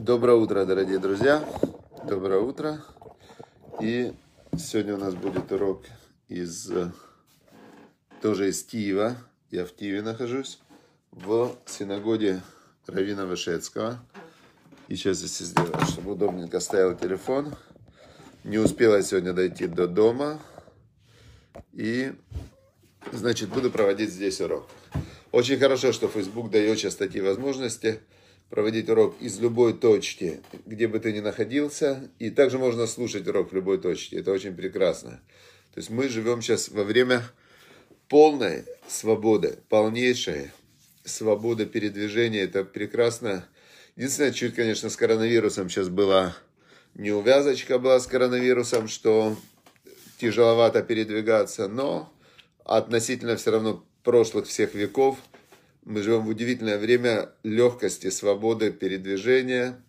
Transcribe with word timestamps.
Доброе 0.00 0.36
утро, 0.36 0.64
дорогие 0.64 1.00
друзья. 1.00 1.44
Доброе 2.06 2.38
утро. 2.38 2.80
И 3.80 4.12
сегодня 4.56 4.94
у 4.94 4.96
нас 4.96 5.12
будет 5.16 5.50
урок 5.50 5.86
из 6.28 6.70
э, 6.70 6.92
тоже 8.22 8.50
из 8.50 8.62
Киева. 8.62 9.16
Я 9.50 9.66
в 9.66 9.72
Киеве 9.72 10.02
нахожусь, 10.02 10.60
в 11.10 11.50
синагоге 11.66 12.42
Равина 12.86 13.26
Вышецкого. 13.26 13.98
И 14.86 14.94
сейчас 14.94 15.16
здесь 15.16 15.38
сделаю, 15.38 15.84
чтобы 15.86 16.12
удобненько 16.12 16.60
стоял 16.60 16.96
телефон. 16.96 17.56
Не 18.44 18.58
успела 18.58 19.02
сегодня 19.02 19.32
дойти 19.32 19.66
до 19.66 19.88
дома. 19.88 20.40
И, 21.72 22.12
значит, 23.10 23.48
буду 23.48 23.68
проводить 23.68 24.12
здесь 24.12 24.40
урок. 24.40 24.68
Очень 25.32 25.58
хорошо, 25.58 25.90
что 25.90 26.06
Facebook 26.06 26.52
дает 26.52 26.78
сейчас 26.78 26.94
такие 26.94 27.24
возможности– 27.24 27.98
проводить 28.50 28.88
урок 28.88 29.16
из 29.20 29.38
любой 29.38 29.74
точки, 29.74 30.40
где 30.64 30.88
бы 30.88 31.00
ты 31.00 31.12
ни 31.12 31.20
находился. 31.20 32.10
И 32.18 32.30
также 32.30 32.58
можно 32.58 32.86
слушать 32.86 33.26
урок 33.28 33.52
в 33.52 33.54
любой 33.54 33.78
точке. 33.78 34.18
Это 34.18 34.32
очень 34.32 34.54
прекрасно. 34.54 35.20
То 35.74 35.80
есть 35.80 35.90
мы 35.90 36.08
живем 36.08 36.40
сейчас 36.40 36.68
во 36.68 36.84
время 36.84 37.22
полной 38.08 38.64
свободы, 38.86 39.58
полнейшей 39.68 40.50
свободы 41.04 41.66
передвижения. 41.66 42.42
Это 42.42 42.64
прекрасно. 42.64 43.46
Единственное, 43.96 44.32
чуть, 44.32 44.54
конечно, 44.54 44.88
с 44.88 44.96
коронавирусом 44.96 45.68
сейчас 45.68 45.88
была 45.88 46.36
неувязочка 46.94 47.78
была 47.78 48.00
с 48.00 48.06
коронавирусом, 48.06 48.88
что 48.88 49.36
тяжеловато 50.18 50.82
передвигаться, 50.82 51.68
но 51.68 52.12
относительно 52.64 53.36
все 53.36 53.52
равно 53.52 53.84
прошлых 54.02 54.46
всех 54.46 54.74
веков– 54.74 55.18
мы 55.88 56.02
живем 56.02 56.26
в 56.26 56.28
удивительное 56.28 56.76
время 56.76 57.30
легкости, 57.42 58.10
свободы 58.10 58.70
передвижения 58.70 59.82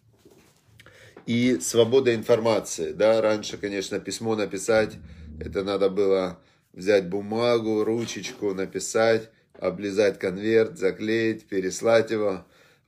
и 1.26 1.60
свободы 1.60 2.16
информации. 2.16 2.94
Да, 2.94 3.22
раньше, 3.22 3.58
конечно, 3.58 4.00
письмо 4.00 4.38
написать, 4.38 4.96
это 5.42 5.62
надо 5.62 5.90
было 5.90 6.40
взять 6.72 7.10
бумагу, 7.10 7.84
ручечку, 7.84 8.54
написать, 8.54 9.30
облизать 9.60 10.20
конверт, 10.20 10.78
заклеить, 10.78 11.48
переслать 11.48 12.12
его. 12.12 12.46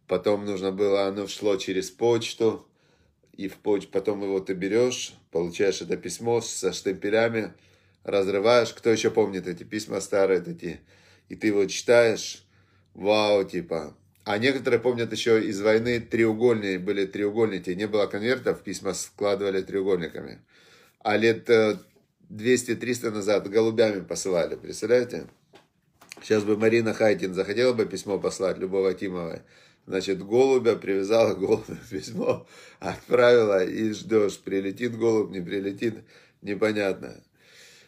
Потом 0.07 0.45
нужно 0.45 0.71
было, 0.71 1.03
оно 1.05 1.27
шло 1.27 1.57
через 1.57 1.91
почту, 1.91 2.65
и 3.35 3.49
в 3.49 3.55
поч... 3.55 3.87
потом 3.87 4.23
его 4.23 4.39
ты 4.39 4.53
берешь, 4.53 5.15
получаешь 5.31 5.81
это 5.81 5.97
письмо 5.97 6.39
со 6.39 6.71
штемпелями, 6.71 7.51
разрываешь. 8.05 8.71
Кто 8.71 8.89
еще 8.89 9.11
помнит 9.11 9.47
эти 9.47 9.63
письма 9.63 9.99
старые 9.99 10.39
такие? 10.39 10.79
И 11.27 11.35
ты 11.35 11.47
его 11.47 11.65
читаешь, 11.65 12.45
вау, 12.93 13.43
типа. 13.43 13.95
А 14.23 14.37
некоторые 14.37 14.79
помнят 14.79 15.11
еще 15.11 15.43
из 15.43 15.61
войны 15.61 15.99
треугольные, 15.99 16.77
были 16.77 17.05
треугольники, 17.05 17.71
не 17.71 17.87
было 17.87 18.05
конвертов, 18.05 18.61
письма 18.61 18.93
складывали 18.93 19.61
треугольниками. 19.61 20.39
А 20.99 21.17
лет 21.17 21.49
200-300 21.49 23.07
э, 23.07 23.09
назад 23.09 23.49
голубями 23.49 24.01
посылали, 24.01 24.55
представляете? 24.55 25.27
Сейчас 26.21 26.43
бы 26.43 26.55
Марина 26.55 26.93
Хайтин 26.93 27.33
захотела 27.33 27.73
бы 27.73 27.85
письмо 27.85 28.19
послать 28.19 28.59
Любого 28.59 28.93
Тимовой. 28.93 29.41
Значит, 29.87 30.23
голубя 30.23 30.75
привязала 30.75 31.33
голубя 31.33 31.75
письмо, 31.89 32.47
отправила 32.79 33.65
и 33.65 33.91
ждешь, 33.91 34.39
прилетит 34.39 34.95
голубь, 34.97 35.31
не 35.31 35.41
прилетит, 35.41 36.03
непонятно. 36.43 37.23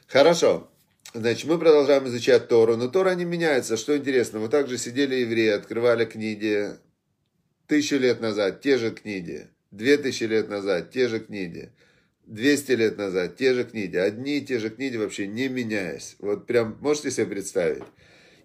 Хорошо. 0.08 0.70
Значит, 1.16 1.48
мы 1.48 1.60
продолжаем 1.60 2.08
изучать 2.08 2.48
Тору, 2.48 2.76
но 2.76 2.88
Тора 2.88 3.14
не 3.14 3.24
меняется. 3.24 3.78
Что 3.78 3.96
интересно, 3.96 4.40
вот 4.40 4.50
так 4.50 4.68
же 4.68 4.80
сидели 4.80 5.14
евреи, 5.16 5.50
открывали 5.50 6.06
книги 6.06 6.72
тысячу 7.68 7.98
лет 7.98 8.20
назад, 8.20 8.62
те 8.62 8.80
же 8.80 8.90
книги, 8.90 9.48
две 9.70 9.98
тысячи 9.98 10.24
лет 10.24 10.50
назад, 10.50 10.90
те 10.90 11.08
же 11.08 11.20
книги, 11.20 11.72
двести 12.26 12.72
лет 12.72 12.98
назад, 12.98 13.38
те 13.38 13.54
же 13.54 13.64
книги, 13.64 13.96
одни 13.96 14.40
и 14.40 14.42
те 14.42 14.58
же 14.58 14.72
книги 14.72 14.98
вообще 14.98 15.28
не 15.28 15.50
меняясь. 15.50 16.16
Вот 16.18 16.48
прям 16.48 16.78
можете 16.82 17.12
себе 17.12 17.28
представить? 17.28 17.84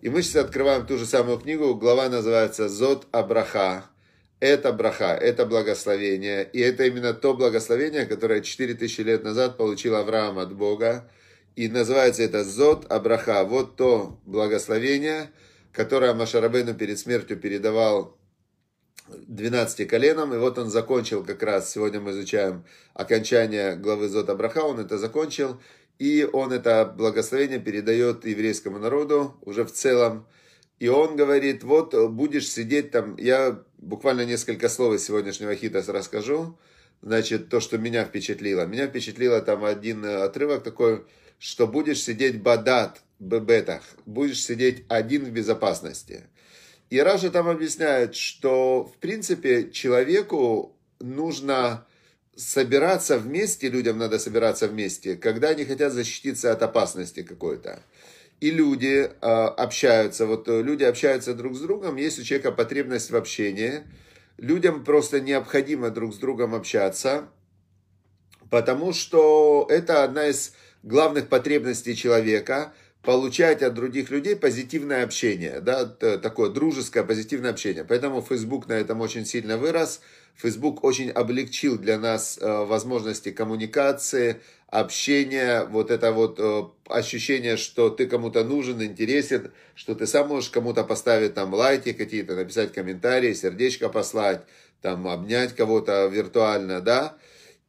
И 0.03 0.10
мы 0.10 0.20
сейчас 0.20 0.44
открываем 0.44 0.87
ту 0.87 0.98
же 0.98 1.06
самую 1.06 1.38
книгу, 1.38 1.75
глава 1.75 2.10
называется 2.10 2.69
«Зод 2.69 3.06
Абраха». 3.12 3.87
Это 4.41 4.72
браха, 4.75 5.14
это 5.14 5.47
благословение. 5.47 6.48
И 6.53 6.60
это 6.60 6.84
именно 6.84 7.14
то 7.14 7.32
благословение, 7.32 8.04
которое 8.04 8.43
4000 8.43 9.00
лет 9.00 9.25
назад 9.25 9.56
получил 9.56 9.97
Авраам 9.97 10.38
от 10.38 10.54
Бога. 10.54 11.10
И 11.58 11.66
называется 11.66 12.22
это 12.22 12.44
Зод 12.44 12.86
Абраха. 12.88 13.42
Вот 13.42 13.74
то 13.74 14.20
благословение, 14.26 15.32
которое 15.72 16.14
Машарабейну 16.14 16.74
перед 16.74 17.00
смертью 17.00 17.36
передавал 17.36 18.16
12 19.08 19.88
коленам. 19.88 20.32
И 20.32 20.36
вот 20.38 20.56
он 20.56 20.70
закончил 20.70 21.24
как 21.24 21.42
раз, 21.42 21.72
сегодня 21.72 21.98
мы 21.98 22.12
изучаем 22.12 22.64
окончание 22.94 23.74
главы 23.74 24.08
Зод 24.08 24.30
Абраха, 24.30 24.60
он 24.60 24.78
это 24.78 24.98
закончил. 24.98 25.60
И 25.98 26.22
он 26.32 26.52
это 26.52 26.94
благословение 26.96 27.58
передает 27.58 28.25
еврейскому 28.25 28.78
народу 28.78 29.34
уже 29.40 29.64
в 29.64 29.72
целом. 29.72 30.28
И 30.78 30.86
он 30.86 31.16
говорит, 31.16 31.64
вот 31.64 31.92
будешь 32.08 32.48
сидеть 32.48 32.92
там, 32.92 33.16
я 33.16 33.64
буквально 33.78 34.25
несколько 34.25 34.69
слов 34.69 34.94
из 34.94 35.04
сегодняшнего 35.04 35.56
хитаса 35.56 35.92
расскажу. 35.92 36.56
Значит, 37.02 37.48
то, 37.48 37.58
что 37.58 37.78
меня 37.78 38.04
впечатлило. 38.04 38.64
Меня 38.64 38.86
впечатлило 38.86 39.40
там 39.40 39.64
один 39.64 40.04
отрывок 40.04 40.62
такой, 40.62 41.04
что 41.38 41.66
будешь 41.66 42.03
сидеть 42.03 42.41
бадат, 42.43 43.03
бебетах, 43.19 43.82
будешь 44.06 44.43
сидеть 44.43 44.84
один 44.88 45.25
в 45.25 45.31
безопасности. 45.31 46.25
И 46.91 46.99
Раша 46.99 47.31
там 47.31 47.49
объясняет, 47.49 48.15
что 48.15 48.84
в 48.84 48.97
принципе 48.99 49.71
человеку 49.71 50.76
нужно 51.00 51.87
собираться 52.37 53.19
вместе, 53.19 53.69
людям 53.69 53.99
надо 53.99 54.19
собираться 54.19 54.69
вместе, 54.69 55.16
когда 55.16 55.49
они 55.49 55.65
хотят 55.65 55.93
защититься 55.93 56.53
от 56.53 56.62
опасности 56.62 57.22
какой-то. 57.22 57.82
И 58.41 58.53
люди 58.53 59.10
э, 59.10 59.26
общаются, 59.26 60.25
вот 60.25 60.47
люди 60.47 60.84
общаются 60.84 61.34
друг 61.34 61.56
с 61.56 61.60
другом, 61.60 61.97
есть 61.97 62.20
у 62.20 62.22
человека 62.22 62.53
потребность 62.53 63.10
в 63.10 63.16
общении, 63.16 63.82
людям 64.37 64.84
просто 64.84 65.20
необходимо 65.20 65.91
друг 65.91 66.15
с 66.15 66.19
другом 66.19 66.55
общаться, 66.55 67.28
потому 68.49 68.93
что 68.93 69.66
это 69.69 70.05
одна 70.05 70.28
из 70.28 70.55
главных 70.83 71.28
потребностей 71.28 71.94
человека 71.97 72.72
получать 73.03 73.62
от 73.62 73.75
других 73.75 74.11
людей 74.11 74.37
позитивное 74.37 75.05
общение, 75.05 75.61
да, 75.61 75.87
такое 75.87 76.50
дружеское 76.50 77.05
позитивное 77.05 77.50
общение. 77.50 77.84
Поэтому 77.84 78.22
Facebook 78.22 78.69
на 78.69 78.75
этом 78.75 79.00
очень 79.00 79.25
сильно 79.25 79.56
вырос. 79.56 80.00
Facebook 80.37 80.84
очень 80.84 81.11
облегчил 81.11 81.78
для 81.78 81.99
нас 81.99 82.38
э, 82.41 82.65
возможности 82.65 83.33
коммуникации, 83.33 84.41
общения, 84.69 85.65
вот 85.65 85.91
это 85.91 86.12
вот 86.12 86.38
э, 86.38 86.62
ощущение, 86.88 87.56
что 87.56 87.88
ты 87.91 88.06
кому-то 88.06 88.44
нужен, 88.44 88.83
интересен, 88.83 89.50
что 89.75 89.94
ты 89.94 90.06
сам 90.06 90.28
можешь 90.28 90.50
кому-то 90.50 90.84
поставить 90.84 91.34
там 91.34 91.55
лайки 91.55 91.93
какие-то, 91.93 92.37
написать 92.37 92.72
комментарии, 92.72 93.33
сердечко 93.33 93.88
послать, 93.88 94.43
там 94.83 95.09
обнять 95.09 95.56
кого-то 95.56 96.06
виртуально, 96.06 96.81
да, 96.81 97.17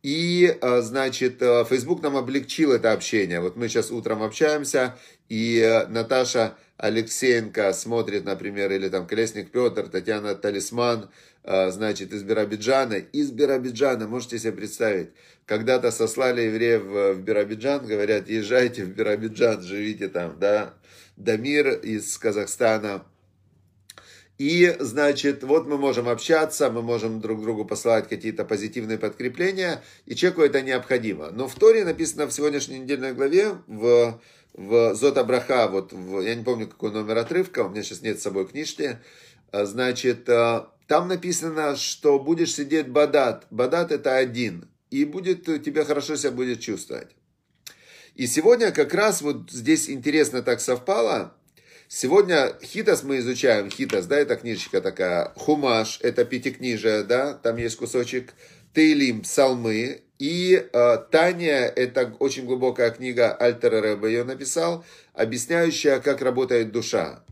и, 0.01 0.57
э, 0.61 0.81
значит, 0.81 1.41
э, 1.41 1.65
Facebook 1.65 2.01
нам 2.01 2.15
облегчил 2.15 2.71
это 2.71 2.93
общение. 2.93 3.41
Вот 3.41 3.57
мы 3.57 3.67
сейчас 3.67 3.91
утром 3.91 4.23
общаемся, 4.23 4.95
и 5.27 5.59
э, 5.59 5.87
Наташа 5.87 6.55
Алексеенко 6.77 7.73
смотрит, 7.73 8.23
например, 8.23 8.71
или 8.71 8.87
там 8.87 9.05
Колесник 9.05 9.51
Петр, 9.51 9.89
Татьяна 9.89 10.35
Талисман, 10.35 11.09
значит, 11.43 12.13
из 12.13 12.23
Биробиджана. 12.23 12.93
Из 12.93 13.31
Биробиджана, 13.31 14.07
можете 14.07 14.39
себе 14.39 14.53
представить, 14.53 15.09
когда-то 15.45 15.91
сослали 15.91 16.43
евреев 16.43 16.83
в 16.83 17.21
Биробиджан, 17.21 17.85
говорят, 17.85 18.29
езжайте 18.29 18.85
в 18.85 18.89
Биробиджан, 18.89 19.61
живите 19.61 20.07
там, 20.07 20.39
да. 20.39 20.73
Дамир 21.17 21.71
из 21.79 22.17
Казахстана, 22.17 23.03
и, 24.39 24.73
значит, 24.79 25.43
вот 25.43 25.67
мы 25.67 25.77
можем 25.77 26.07
общаться, 26.07 26.71
мы 26.71 26.81
можем 26.81 27.19
друг 27.19 27.41
другу 27.41 27.65
посылать 27.65 28.07
какие-то 28.07 28.45
позитивные 28.45 28.97
подкрепления, 28.97 29.83
и 30.05 30.15
человеку 30.15 30.43
это 30.43 30.61
необходимо. 30.61 31.29
Но 31.31 31.49
в 31.49 31.55
Торе 31.55 31.83
написано 31.83 32.25
в 32.25 32.31
сегодняшней 32.31 32.79
недельной 32.79 33.13
главе, 33.13 33.57
в, 33.67 34.21
в 34.53 34.95
Зота 34.95 35.25
Браха, 35.25 35.67
вот 35.67 35.91
в, 35.91 36.21
я 36.21 36.35
не 36.35 36.45
помню, 36.45 36.69
какой 36.69 36.91
номер 36.91 37.17
отрывка, 37.17 37.65
у 37.65 37.69
меня 37.69 37.83
сейчас 37.83 38.01
нет 38.01 38.17
с 38.17 38.23
собой 38.23 38.47
книжки, 38.47 38.99
а, 39.51 39.65
значит, 39.65 40.29
а, 40.29 40.71
там 40.87 41.09
написано, 41.09 41.75
что 41.75 42.17
будешь 42.17 42.53
сидеть 42.53 42.87
бадат. 42.87 43.45
Бадат 43.51 43.91
это 43.91 44.15
один. 44.15 44.69
И 44.89 45.03
будет, 45.03 45.43
тебе 45.45 45.83
хорошо 45.83 46.15
себя 46.15 46.31
будет 46.31 46.61
чувствовать. 46.61 47.09
И 48.15 48.25
сегодня 48.25 48.71
как 48.71 48.93
раз 48.93 49.21
вот 49.21 49.51
здесь 49.51 49.89
интересно 49.89 50.41
так 50.41 50.61
совпало, 50.61 51.35
Сегодня 51.91 52.53
Хитас 52.61 53.01
мы 53.01 53.17
изучаем. 53.17 53.71
Хитас, 53.71 54.05
да, 54.05 54.15
это 54.17 54.35
книжечка 54.35 54.79
такая. 54.79 55.33
Хумаш, 55.35 55.97
это 56.03 56.23
пятикнижие, 56.23 57.01
да, 57.01 57.33
там 57.33 57.57
есть 57.57 57.77
кусочек. 57.77 58.35
Тейлим, 58.75 59.21
псалмы. 59.21 60.03
И 60.19 60.69
э, 60.71 60.97
Таня, 61.09 61.65
это 61.65 62.15
очень 62.19 62.45
глубокая 62.45 62.91
книга, 62.91 63.33
Альтер 63.33 63.71
Рэбе 63.81 64.09
ее 64.09 64.23
написал, 64.23 64.85
объясняющая, 65.13 65.99
как 65.99 66.21
работает 66.21 66.71
душа. 66.71 67.23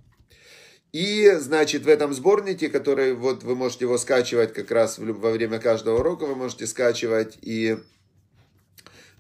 И, 0.92 1.34
значит, 1.38 1.84
в 1.84 1.88
этом 1.88 2.12
сборнике, 2.12 2.70
который 2.70 3.14
вот 3.14 3.44
вы 3.44 3.56
можете 3.56 3.86
его 3.86 4.00
скачивать 4.00 4.54
как 4.54 4.72
раз 4.72 4.98
во 4.98 5.30
время 5.30 5.60
каждого 5.60 6.00
урока, 6.00 6.24
вы 6.26 6.36
можете 6.36 6.66
скачивать. 6.66 7.38
И 7.44 7.78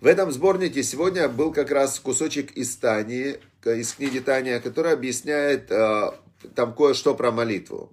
в 0.01 0.07
этом 0.07 0.31
сборнике 0.31 0.81
сегодня 0.81 1.29
был 1.29 1.51
как 1.53 1.69
раз 1.69 1.99
кусочек 1.99 2.53
из 2.53 2.75
Тани, 2.75 3.35
из 3.75 3.93
книги 3.93 4.19
Тания, 4.19 4.59
который 4.59 4.93
объясняет 4.93 5.71
э, 5.71 6.11
там 6.55 6.73
кое-что 6.73 7.15
про 7.15 7.31
молитву. 7.31 7.91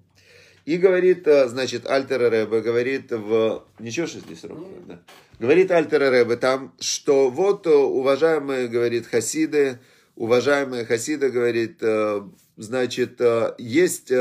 И 0.64 0.78
говорит, 0.78 1.26
э, 1.28 1.48
значит, 1.48 1.86
Альтер 1.86 2.20
Ребе 2.32 2.60
говорит 2.60 3.10
в... 3.10 3.64
Ничего, 3.78 4.06
что 4.06 4.20
здесь 4.20 4.44
ровно, 4.44 4.66
да? 4.86 5.00
Говорит 5.38 5.70
Альтер 5.70 6.00
Ребе 6.00 6.36
там, 6.36 6.74
что 6.80 7.28
вот, 7.28 7.66
э, 7.66 7.70
уважаемые, 7.70 8.68
говорит, 8.68 9.06
хасиды, 9.06 9.78
уважаемые 10.16 10.86
хасиды, 10.86 11.30
говорит, 11.30 11.78
э, 11.82 12.22
значит, 12.56 13.20
есть 13.58 14.12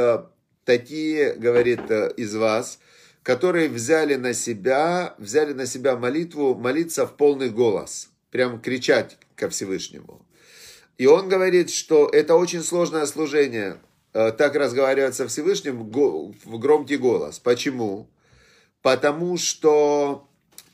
такие, 0.66 1.34
говорит, 1.34 1.90
из 2.18 2.36
вас, 2.36 2.80
которые 3.22 3.70
взяли 3.70 4.16
на 4.16 4.34
себя, 4.34 5.16
взяли 5.18 5.54
на 5.54 5.66
себя 5.66 5.96
молитву, 5.96 6.56
молиться 6.56 7.06
в 7.06 7.16
полный 7.16 7.50
голос, 7.50 8.10
прям 8.32 8.60
кричать 8.60 9.18
ко 9.36 9.50
Всевышнему. 9.50 10.26
И 10.98 11.06
он 11.06 11.30
говорит, 11.30 11.70
что 11.70 12.08
это 12.08 12.36
очень 12.36 12.62
сложное 12.62 13.06
служение, 13.06 13.80
Э, 14.14 14.32
так 14.32 14.56
разговаривать 14.56 15.16
со 15.16 15.28
Всевышним 15.28 15.90
в 15.92 16.60
громкий 16.60 16.98
голос. 16.98 17.40
Почему? 17.40 18.08
Потому 18.84 19.38
что, 19.38 20.28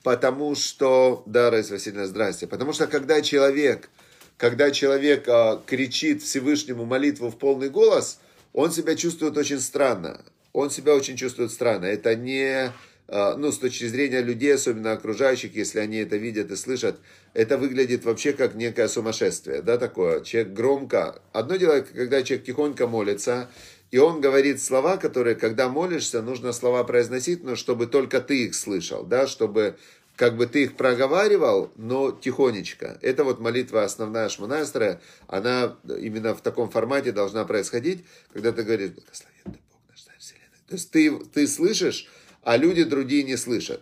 потому 0.03 0.55
что, 0.55 1.23
да, 1.25 1.49
Раиса 1.49 1.73
Васильевна, 1.73 2.07
здрасте. 2.07 2.47
Потому 2.47 2.73
что 2.73 2.87
когда 2.87 3.21
человек, 3.21 3.89
когда 4.35 4.71
человек 4.71 5.25
а, 5.29 5.61
кричит 5.65 6.21
Всевышнему 6.21 6.85
молитву 6.85 7.29
в 7.29 7.37
полный 7.37 7.69
голос, 7.69 8.19
он 8.51 8.71
себя 8.71 8.95
чувствует 8.95 9.37
очень 9.37 9.59
странно. 9.59 10.21
Он 10.51 10.69
себя 10.69 10.93
очень 10.95 11.15
чувствует 11.15 11.51
странно. 11.51 11.85
Это 11.85 12.15
не 12.15 12.73
ну, 13.11 13.51
с 13.51 13.57
точки 13.57 13.85
зрения 13.85 14.21
людей, 14.21 14.53
особенно 14.53 14.91
окружающих, 14.91 15.55
если 15.55 15.79
они 15.79 15.97
это 15.97 16.17
видят 16.17 16.51
и 16.51 16.55
слышат, 16.55 16.99
это 17.33 17.57
выглядит 17.57 18.05
вообще 18.05 18.33
как 18.33 18.55
некое 18.55 18.87
сумасшествие, 18.87 19.61
да, 19.61 19.77
такое. 19.77 20.21
Человек 20.21 20.53
громко. 20.53 21.21
Одно 21.33 21.55
дело, 21.55 21.81
когда 21.81 22.21
человек 22.21 22.45
тихонько 22.45 22.87
молится, 22.87 23.49
и 23.91 23.97
он 23.97 24.21
говорит 24.21 24.61
слова, 24.61 24.97
которые, 24.97 25.35
когда 25.35 25.69
молишься, 25.69 26.21
нужно 26.21 26.51
слова 26.51 26.83
произносить, 26.83 27.43
но 27.43 27.55
чтобы 27.55 27.87
только 27.87 28.21
ты 28.21 28.45
их 28.45 28.53
слышал, 28.53 29.03
да, 29.03 29.25
чтобы 29.25 29.77
как 30.15 30.35
бы 30.35 30.45
ты 30.47 30.63
их 30.63 30.75
проговаривал, 30.75 31.71
но 31.77 32.11
тихонечко. 32.11 32.99
Это 33.01 33.23
вот 33.23 33.39
молитва 33.39 33.83
основная 33.85 34.27
Шманастра, 34.29 35.01
она 35.27 35.77
именно 35.87 36.35
в 36.35 36.41
таком 36.41 36.69
формате 36.69 37.13
должна 37.13 37.45
происходить, 37.45 38.05
когда 38.33 38.51
ты 38.51 38.63
говоришь, 38.63 38.91
благословен 38.91 39.45
ты 39.45 39.59
Бог 39.71 39.79
наш, 39.89 39.99
Вселенной. 40.19 40.57
То 40.67 40.75
есть 40.75 40.91
ты, 40.91 41.17
ты 41.33 41.47
слышишь, 41.47 42.07
а 42.49 42.57
люди 42.57 42.83
другие 42.83 43.21
не 43.21 43.37
слышат. 43.37 43.79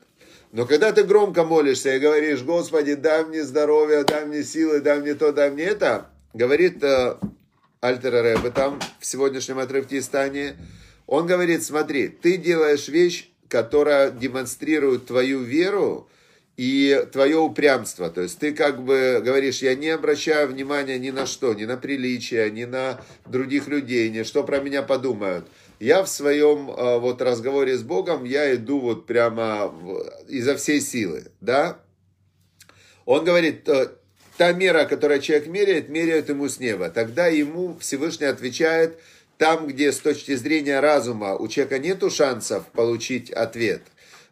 Но 0.52 0.66
когда 0.66 0.92
ты 0.92 1.04
громко 1.04 1.46
молишься 1.46 1.96
и 1.96 2.00
говоришь, 2.00 2.44
Господи, 2.44 2.96
дай 2.96 3.24
мне 3.24 3.46
здоровье, 3.46 4.04
дай 4.04 4.26
мне 4.26 4.44
силы, 4.44 4.82
дай 4.82 5.00
мне 5.00 5.14
то, 5.14 5.32
дай 5.32 5.50
мне 5.52 5.64
это, 5.64 6.10
говорит 6.34 6.84
э, 6.84 7.16
Альтер 7.80 8.12
Рэбе 8.12 8.50
там 8.50 8.82
в 9.00 9.06
сегодняшнем 9.06 9.60
отрывке 9.60 10.00
из 10.00 10.10
Тани, 10.10 10.52
он 11.06 11.28
говорит, 11.28 11.64
смотри, 11.64 12.10
ты 12.10 12.36
делаешь 12.36 12.90
вещь, 12.90 13.30
которая 13.48 14.12
демонстрирует 14.12 15.06
твою 15.06 15.44
веру 15.44 16.10
и 16.58 17.08
твое 17.14 17.38
упрямство. 17.38 18.10
То 18.10 18.20
есть 18.20 18.38
ты 18.38 18.52
как 18.52 18.84
бы 18.84 19.22
говоришь, 19.24 19.62
я 19.62 19.76
не 19.76 19.92
обращаю 19.92 20.50
внимания 20.50 21.00
ни 21.00 21.12
на 21.12 21.26
что, 21.26 21.54
ни 21.54 21.64
на 21.64 21.78
приличие, 21.78 22.52
ни 22.52 22.66
на 22.66 23.00
других 23.28 23.70
людей, 23.70 24.10
ни 24.10 24.24
что 24.24 24.44
про 24.44 24.60
меня 24.60 24.84
подумают 24.84 25.48
я 25.80 26.04
в 26.04 26.08
своем 26.08 26.72
э, 26.72 27.00
вот 27.00 27.22
разговоре 27.22 27.78
с 27.78 27.84
Богом, 27.84 28.24
я 28.24 28.54
иду 28.56 28.80
вот 28.80 29.06
прямо 29.06 29.74
изо 30.28 30.56
всей 30.58 30.82
силы, 30.82 31.26
да. 31.42 31.80
Он 33.06 33.24
говорит, 33.24 33.68
э, 33.70 33.90
та 34.38 34.54
мера, 34.54 34.86
которую 34.86 35.22
человек 35.22 35.48
меряет, 35.48 35.90
меряют 35.90 36.30
ему 36.30 36.50
с 36.50 36.60
неба. 36.60 36.90
Тогда 36.90 37.28
ему 37.28 37.78
Всевышний 37.80 38.26
отвечает, 38.26 38.98
там, 39.38 39.68
где 39.68 39.92
с 39.92 40.00
точки 40.00 40.36
зрения 40.36 40.80
разума 40.80 41.36
у 41.36 41.48
человека 41.48 41.78
нету 41.78 42.10
шансов 42.10 42.66
получить 42.74 43.30
ответ, 43.30 43.84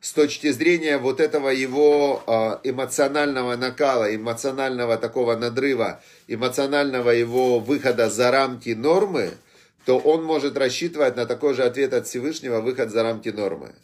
с 0.01 0.13
точки 0.13 0.51
зрения 0.51 0.97
вот 0.97 1.19
этого 1.19 1.49
его 1.49 2.23
э, 2.25 2.69
эмоционального 2.69 3.55
накала, 3.55 4.13
эмоционального 4.13 4.97
такого 4.97 5.35
надрыва, 5.35 6.01
эмоционального 6.27 7.11
его 7.11 7.59
выхода 7.59 8.09
за 8.09 8.31
рамки 8.31 8.71
нормы– 8.71 9.31
то 9.85 9.99
он 9.99 10.23
может 10.23 10.57
рассчитывать 10.57 11.15
на 11.15 11.25
такой 11.25 11.53
же 11.53 11.63
ответ 11.63 11.93
от 11.93 12.07
Всевышнего, 12.07 12.59
выход 12.59 12.91
за 12.91 13.03
рамки 13.03 13.29
нормы. 13.29 13.75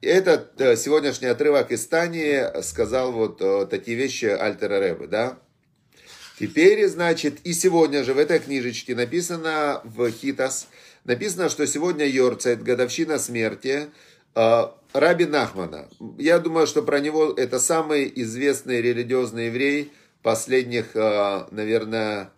Этот 0.00 0.60
э, 0.60 0.76
сегодняшний 0.76 1.26
отрывок 1.26 1.70
из 1.70 1.86
Тани 1.86 2.40
сказал 2.62 3.12
вот 3.12 3.42
э, 3.42 3.66
такие 3.66 3.96
вещи 3.96 4.26
Альтера 4.26 4.78
Рэбе, 4.78 5.06
да? 5.06 5.38
Теперь, 6.38 6.86
значит, 6.86 7.40
и 7.42 7.52
сегодня 7.52 8.04
же 8.04 8.14
в 8.14 8.18
этой 8.18 8.38
книжечке 8.38 8.94
написано 8.94 9.80
в 9.84 10.08
Хитас, 10.10 10.68
написано, 11.04 11.48
что 11.48 11.66
сегодня 11.66 12.06
Йорцайт, 12.06 12.62
годовщина 12.62 13.18
смерти 13.18 13.88
э, 14.36 14.62
Раби 14.92 15.26
Нахмана. 15.26 15.88
Я 16.16 16.38
думаю, 16.38 16.68
что 16.68 16.82
про 16.82 17.00
него 17.00 17.32
это 17.36 17.58
самый 17.58 18.10
известный 18.22 18.80
религиозный 18.80 19.46
еврей 19.46 19.92
последних, 20.22 20.94
наверное, 20.94 22.30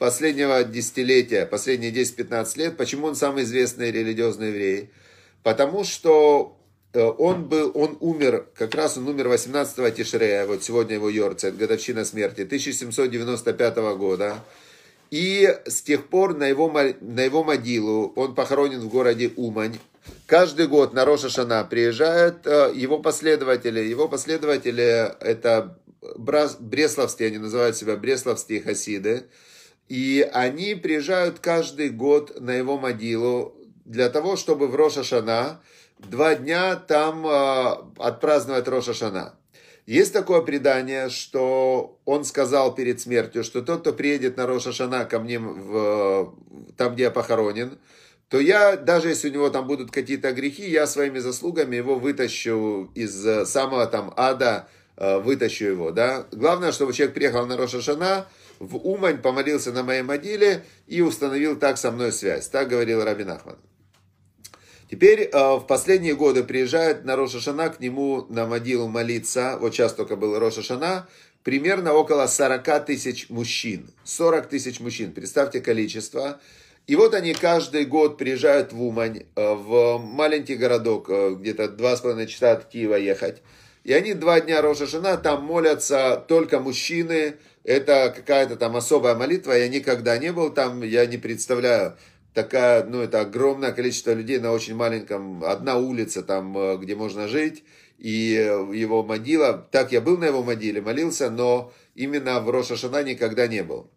последнего 0.00 0.64
десятилетия, 0.64 1.44
последние 1.44 1.92
10-15 1.92 2.58
лет. 2.58 2.76
Почему 2.78 3.06
он 3.06 3.14
самый 3.14 3.44
известный 3.44 3.92
религиозный 3.92 4.48
еврей? 4.48 4.90
Потому 5.42 5.84
что 5.84 6.56
э, 6.94 7.02
он 7.02 7.44
был, 7.44 7.70
он 7.74 7.98
умер, 8.00 8.46
как 8.54 8.74
раз 8.74 8.96
он 8.96 9.06
умер 9.08 9.28
18 9.28 9.94
Тишрея, 9.94 10.46
вот 10.46 10.64
сегодня 10.64 10.94
его 10.94 11.10
Йорцет, 11.10 11.58
годовщина 11.58 12.06
смерти, 12.06 12.40
1795 12.40 13.76
года. 13.98 14.42
И 15.10 15.46
с 15.66 15.82
тех 15.82 16.08
пор 16.08 16.34
на 16.34 16.46
его, 16.46 16.72
на 17.02 17.20
его 17.20 17.44
могилу, 17.44 18.10
он 18.16 18.34
похоронен 18.34 18.80
в 18.80 18.88
городе 18.88 19.30
Умань, 19.36 19.78
каждый 20.26 20.66
год 20.66 20.94
на 20.94 21.04
Роша 21.04 21.28
Шана 21.28 21.62
приезжают 21.64 22.46
э, 22.46 22.72
его 22.74 23.00
последователи. 23.00 23.80
Его 23.80 24.08
последователи 24.08 25.14
это 25.20 25.78
бресловские, 26.16 27.28
они 27.28 27.36
называют 27.36 27.76
себя 27.76 27.96
бресловские 27.96 28.62
хасиды. 28.62 29.26
И 29.90 30.24
они 30.32 30.76
приезжают 30.76 31.40
каждый 31.40 31.90
год 31.90 32.40
на 32.40 32.52
его 32.52 32.78
могилу 32.78 33.56
для 33.84 34.08
того, 34.08 34.36
чтобы 34.36 34.68
в 34.68 34.76
Рошашана 34.76 35.60
два 35.98 36.36
дня 36.36 36.76
там 36.76 37.26
э, 37.26 37.74
отпраздновать 37.98 38.68
Рошашана. 38.68 39.34
Есть 39.86 40.12
такое 40.12 40.42
предание, 40.42 41.08
что 41.08 41.98
он 42.04 42.24
сказал 42.24 42.72
перед 42.72 43.00
смертью, 43.00 43.42
что 43.42 43.62
тот, 43.62 43.80
кто 43.80 43.92
приедет 43.92 44.36
на 44.36 44.46
Рошашана 44.46 45.06
ко 45.06 45.18
мне 45.18 45.40
в, 45.40 46.36
там, 46.76 46.94
где 46.94 47.04
я 47.04 47.10
похоронен, 47.10 47.76
то 48.28 48.38
я, 48.38 48.76
даже 48.76 49.08
если 49.08 49.28
у 49.28 49.32
него 49.32 49.50
там 49.50 49.66
будут 49.66 49.90
какие-то 49.90 50.30
грехи, 50.30 50.70
я 50.70 50.86
своими 50.86 51.18
заслугами 51.18 51.74
его 51.74 51.96
вытащу 51.96 52.92
из 52.94 53.48
самого 53.48 53.86
там 53.86 54.14
ада, 54.16 54.68
э, 54.96 55.18
вытащу 55.18 55.64
его, 55.64 55.90
да. 55.90 56.26
Главное, 56.30 56.70
чтобы 56.70 56.92
человек 56.92 57.12
приехал 57.12 57.44
на 57.46 57.56
Рошашана, 57.56 58.28
в 58.60 58.76
Умань, 58.76 59.18
помолился 59.20 59.72
на 59.72 59.82
моей 59.82 60.02
могиле 60.02 60.64
и 60.86 61.00
установил 61.00 61.58
так 61.58 61.78
со 61.78 61.90
мной 61.90 62.12
связь. 62.12 62.46
Так 62.48 62.68
говорил 62.68 63.02
Рабин 63.02 63.30
Ахмад. 63.30 63.58
Теперь 64.90 65.22
э, 65.22 65.54
в 65.56 65.66
последние 65.66 66.14
годы 66.14 66.44
приезжает 66.44 67.04
на 67.04 67.16
Рошашана 67.16 67.70
к 67.70 67.80
нему 67.80 68.26
на 68.28 68.46
могилу 68.46 68.86
молиться, 68.88 69.56
вот 69.60 69.72
сейчас 69.72 69.94
только 69.94 70.16
был 70.16 70.38
Рошашана, 70.38 71.08
примерно 71.42 71.94
около 71.94 72.26
40 72.26 72.84
тысяч 72.86 73.30
мужчин. 73.30 73.90
40 74.04 74.48
тысяч 74.48 74.80
мужчин, 74.80 75.12
представьте 75.12 75.60
количество. 75.60 76.40
И 76.86 76.96
вот 76.96 77.14
они 77.14 77.34
каждый 77.34 77.84
год 77.84 78.18
приезжают 78.18 78.72
в 78.72 78.82
Умань, 78.82 79.24
э, 79.36 79.54
в 79.54 79.98
маленький 79.98 80.56
городок, 80.56 81.08
э, 81.08 81.34
где-то 81.38 81.68
2,5 81.68 82.26
часа 82.26 82.52
от 82.52 82.64
Киева 82.66 82.96
ехать. 82.96 83.42
И 83.84 83.92
они 83.94 84.12
два 84.12 84.40
дня 84.40 84.60
Рошашана, 84.60 85.16
там 85.16 85.44
молятся 85.44 86.22
только 86.28 86.60
мужчины, 86.60 87.36
это 87.64 88.12
какая-то 88.14 88.56
там 88.56 88.76
особая 88.76 89.14
молитва, 89.14 89.52
я 89.52 89.68
никогда 89.68 90.18
не 90.18 90.32
был 90.32 90.50
там, 90.50 90.82
я 90.82 91.06
не 91.06 91.18
представляю, 91.18 91.96
такая, 92.34 92.84
ну, 92.84 93.00
это 93.00 93.20
огромное 93.20 93.72
количество 93.72 94.12
людей 94.12 94.38
на 94.38 94.52
очень 94.52 94.74
маленьком, 94.74 95.44
одна 95.44 95.76
улица 95.76 96.22
там, 96.22 96.56
э, 96.56 96.76
где 96.78 96.94
можно 96.94 97.28
жить, 97.28 97.64
и 97.98 98.32
его 98.72 99.02
могила, 99.02 99.68
так 99.70 99.92
я 99.92 100.00
был 100.00 100.16
на 100.16 100.24
его 100.24 100.42
могиле, 100.42 100.80
молился, 100.80 101.30
но 101.30 101.72
именно 101.94 102.40
в 102.40 102.48
Рошашана 102.48 103.02
никогда 103.02 103.46
не 103.46 103.62
был. 103.62 103.90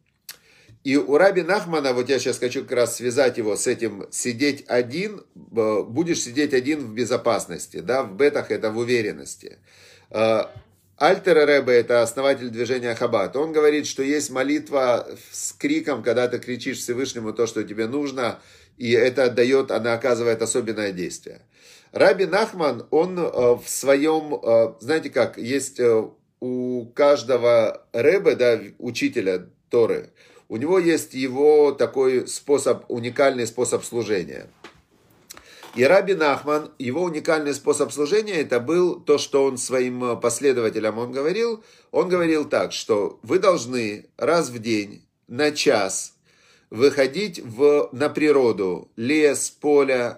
И 0.83 0.97
у 0.97 1.17
Раби 1.17 1.43
Нахмана, 1.43 1.93
вот 1.93 2.09
я 2.09 2.19
сейчас 2.19 2.39
хочу 2.39 2.63
как 2.63 2.73
раз 2.73 2.97
связать 2.97 3.37
его 3.37 3.55
с 3.55 3.67
этим, 3.67 4.05
сидеть 4.11 4.65
один, 4.67 5.23
э, 5.35 5.83
будешь 5.83 6.21
сидеть 6.21 6.53
один 6.53 6.79
в 6.79 6.93
безопасности, 6.93 7.79
да, 7.79 8.03
в 8.03 8.17
бетах 8.17 8.51
это 8.51 8.71
в 8.71 8.77
уверенности. 8.77 9.59
Э, 10.99 11.05
Альтер 11.05 11.47
Ребе, 11.47 11.73
это 11.73 12.01
основатель 12.01 12.49
движения 12.49 12.95
Хаббат, 12.95 13.35
он 13.35 13.51
говорит, 13.51 13.87
что 13.87 14.03
есть 14.03 14.29
молитва 14.29 15.07
с 15.31 15.53
криком, 15.53 16.03
когда 16.03 16.27
ты 16.27 16.39
кричишь 16.39 16.79
Всевышнему 16.79 17.33
то, 17.33 17.47
что 17.47 17.63
тебе 17.63 17.87
нужно, 17.87 18.39
и 18.77 18.91
это 18.91 19.29
дает, 19.29 19.71
она 19.71 19.93
оказывает 19.93 20.41
особенное 20.41 20.91
действие. 20.91 21.41
Раби 21.91 22.25
Нахман, 22.25 22.87
он 22.89 23.15
в 23.17 23.63
своем, 23.67 24.41
знаете 24.79 25.11
как, 25.11 25.37
есть 25.37 25.79
у 26.39 26.85
каждого 26.95 27.85
рэбе, 27.93 28.35
да, 28.35 28.59
учителя 28.79 29.47
Торы, 29.69 30.09
у 30.49 30.57
него 30.57 30.79
есть 30.79 31.13
его 31.13 31.71
такой 31.71 32.27
способ, 32.27 32.85
уникальный 32.89 33.47
способ 33.47 33.83
служения. 33.83 34.47
И 35.75 35.83
Раби 35.83 36.13
Нахман, 36.13 36.71
его 36.77 37.01
уникальный 37.03 37.53
способ 37.53 37.91
служения, 37.91 38.41
это 38.41 38.59
был 38.59 38.99
то, 38.99 39.17
что 39.17 39.43
он 39.43 39.57
своим 39.57 40.19
последователям 40.19 40.99
он 40.99 41.11
говорил. 41.11 41.63
Он 41.91 42.09
говорил 42.09 42.45
так, 42.45 42.73
что 42.73 43.19
вы 43.23 43.39
должны 43.39 44.05
раз 44.17 44.49
в 44.49 44.59
день 44.59 45.03
на 45.27 45.51
час 45.51 46.13
выходить 46.69 47.39
в, 47.39 47.89
на 47.91 48.09
природу, 48.09 48.87
лес, 48.95 49.49
поле, 49.49 50.17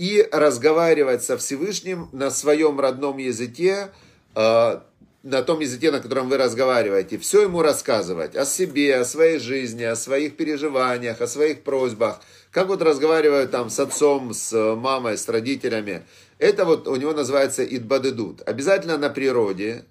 и 0.00 0.26
разговаривать 0.32 1.22
со 1.22 1.36
Всевышним 1.36 2.08
на 2.12 2.30
своем 2.30 2.80
родном 2.80 3.18
языке, 3.18 3.90
а, 4.34 4.82
на 5.22 5.42
том 5.42 5.60
языке, 5.60 5.90
на 5.90 6.00
котором 6.00 6.30
вы 6.30 6.38
разговариваете, 6.38 7.18
все 7.18 7.42
ему 7.42 7.60
рассказывать 7.60 8.34
о 8.34 8.46
себе, 8.46 8.96
о 8.96 9.04
своей 9.04 9.38
жизни, 9.38 9.82
о 9.82 9.96
своих 9.96 10.38
переживаниях, 10.38 11.20
о 11.20 11.26
своих 11.26 11.62
просьбах, 11.64 12.20
как 12.50 12.68
вот 12.68 12.82
разговаривают 12.82 13.50
там 13.50 13.70
с 13.70 13.78
отцом, 13.78 14.34
с 14.34 14.52
мамой, 14.76 15.16
с 15.16 15.28
родителями. 15.28 16.02
Это 16.38 16.64
вот 16.64 16.88
у 16.88 16.96
него 16.96 17.12
называется 17.12 17.64
идбадедут. 17.64 18.42
Обязательно 18.46 18.98
на 18.98 19.10
природе, 19.10 19.84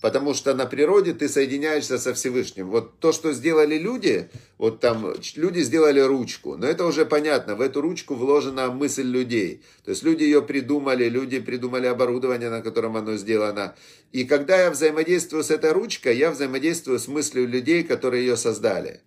Потому 0.00 0.32
что 0.32 0.54
на 0.54 0.64
природе 0.64 1.12
ты 1.12 1.28
соединяешься 1.28 1.98
со 1.98 2.14
Всевышним. 2.14 2.70
Вот 2.70 2.98
то, 3.00 3.12
что 3.12 3.32
сделали 3.32 3.76
люди, 3.76 4.30
вот 4.56 4.80
там 4.80 5.14
люди 5.36 5.60
сделали 5.60 6.00
ручку, 6.00 6.56
но 6.56 6.66
это 6.66 6.86
уже 6.86 7.04
понятно, 7.04 7.54
в 7.54 7.60
эту 7.60 7.82
ручку 7.82 8.14
вложена 8.14 8.70
мысль 8.70 9.06
людей. 9.06 9.62
То 9.84 9.90
есть 9.90 10.02
люди 10.02 10.22
ее 10.22 10.40
придумали, 10.40 11.08
люди 11.08 11.38
придумали 11.38 11.86
оборудование, 11.86 12.48
на 12.48 12.62
котором 12.62 12.96
оно 12.96 13.16
сделано. 13.16 13.74
И 14.10 14.24
когда 14.24 14.58
я 14.62 14.70
взаимодействую 14.70 15.44
с 15.44 15.50
этой 15.50 15.72
ручкой, 15.72 16.16
я 16.16 16.30
взаимодействую 16.30 16.98
с 16.98 17.06
мыслью 17.06 17.46
людей, 17.46 17.82
которые 17.82 18.26
ее 18.26 18.38
создали. 18.38 19.00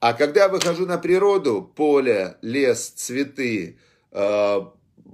А 0.00 0.14
когда 0.14 0.44
я 0.44 0.48
выхожу 0.48 0.86
на 0.86 0.96
природу, 0.96 1.70
поле, 1.76 2.36
лес, 2.40 2.88
цветы, 2.88 3.78
э, 4.10 4.60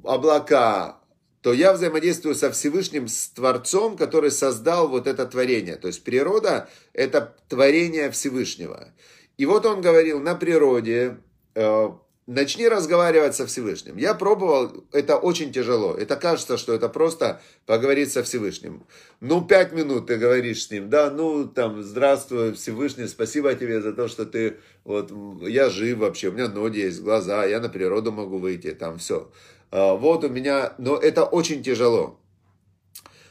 облака, 0.05 1.01
то 1.43 1.53
я 1.53 1.73
взаимодействую 1.73 2.35
со 2.35 2.51
Всевышним, 2.51 3.09
с 3.09 3.29
Творцом, 3.29 3.97
который 3.97 4.31
создал 4.31 4.89
вот 4.89 5.07
это 5.07 5.27
творение. 5.27 5.77
То 5.77 5.89
есть 5.89 6.05
природа– 6.05 6.69
это 6.93 7.37
творение 7.49 8.11
Всевышнего. 8.11 8.93
И 9.37 9.47
вот 9.47 9.67
он 9.67 9.81
говорил, 9.81 10.21
на 10.21 10.35
природе 10.35 11.19
э, 11.55 11.89
начни 12.27 12.69
разговаривать 12.69 13.37
со 13.37 13.47
Всевышним. 13.47 13.97
Я 13.97 14.15
пробовал, 14.15 14.85
это 14.93 15.17
очень 15.17 15.53
тяжело. 15.53 15.95
Это 15.95 16.17
кажется, 16.17 16.59
что 16.59 16.75
это 16.75 16.89
просто 16.89 17.41
поговорить 17.67 18.13
со 18.13 18.23
Всевышним. 18.23 18.85
Ну, 19.21 19.43
пять 19.43 19.73
минут 19.73 20.07
ты 20.07 20.17
говоришь 20.17 20.65
с 20.65 20.71
ним, 20.71 20.91
да, 20.91 21.11
ну, 21.11 21.47
там, 21.47 21.83
здравствуй, 21.83 22.53
Всевышний, 22.55 23.07
спасибо 23.07 23.55
тебе 23.55 23.81
за 23.81 23.93
то, 23.93 24.09
что 24.09 24.27
ты, 24.27 24.57
вот, 24.85 25.13
я 25.43 25.71
жив 25.71 25.99
вообще, 25.99 26.29
у 26.29 26.33
меня 26.33 26.49
ноги 26.49 26.81
есть, 26.81 27.01
глаза, 27.01 27.45
я 27.45 27.61
на 27.61 27.69
природу 27.69 28.13
могу 28.13 28.39
выйти, 28.39 28.73
там, 28.73 28.99
все. 28.99 29.31
А, 29.71 29.95
вот 29.95 30.25
у 30.25 30.29
меня, 30.29 30.75
но 30.79 30.97
это 30.97 31.25
очень 31.25 31.63
тяжело. 31.63 32.19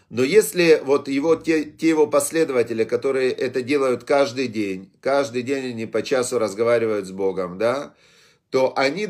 Но 0.09 0.23
если 0.23 0.81
вот 0.85 1.07
его, 1.07 1.35
те, 1.35 1.65
те 1.65 1.89
его 1.89 2.07
последователи, 2.07 2.83
которые 2.83 3.31
это 3.31 3.61
делают 3.61 4.03
каждый 4.03 4.47
день, 4.47 4.91
каждый 5.01 5.41
день 5.41 5.71
они 5.71 5.87
по 5.87 6.03
часу 6.03 6.37
разговаривают 6.37 7.07
с 7.07 7.11
Богом, 7.11 7.57
да, 7.57 7.95
то 8.55 8.71
они, 8.77 9.09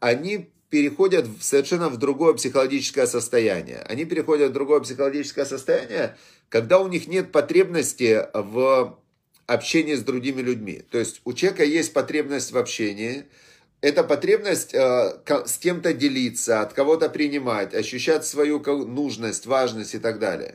они 0.00 0.50
переходят 0.68 1.26
в 1.26 1.42
совершенно 1.42 1.88
в 1.88 1.96
другое 1.96 2.34
психологическое 2.34 3.06
состояние. 3.06 3.78
Они 3.88 4.04
переходят 4.04 4.50
в 4.50 4.52
другое 4.52 4.80
психологическое 4.80 5.46
состояние, 5.46 6.18
когда 6.50 6.78
у 6.78 6.88
них 6.88 7.08
нет 7.08 7.32
потребности 7.32 8.26
в 8.34 8.98
общении 9.46 9.94
с 9.94 10.02
другими 10.02 10.42
людьми. 10.42 10.82
То 10.90 10.98
есть 10.98 11.22
у 11.24 11.32
человека 11.32 11.64
есть 11.64 11.94
потребность 11.94 12.52
в 12.52 12.58
общении– 12.58 13.24
это 13.82 14.04
потребность 14.04 14.72
э, 14.74 15.18
с 15.44 15.58
кем-то 15.58 15.92
делиться, 15.92 16.60
от 16.60 16.72
кого-то 16.72 17.08
принимать, 17.08 17.74
ощущать 17.74 18.24
свою 18.24 18.60
нужность, 18.60 19.44
важность 19.46 19.94
и 19.94 19.98
так 19.98 20.20
далее. 20.20 20.54